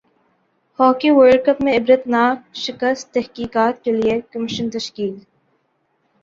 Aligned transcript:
hockey 0.79 1.09
world 1.11 1.41
cup 1.45 1.57
میں 1.63 1.73
عبرتناک 1.77 2.37
شکست 2.63 3.13
تحقیقات 3.13 3.75
کیلئے 3.83 4.19
کمیشن 4.31 4.65
تشکیل 4.69 5.13